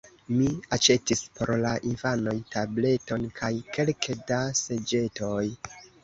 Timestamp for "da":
4.31-4.39